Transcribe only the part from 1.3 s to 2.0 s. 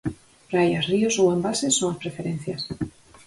embalses son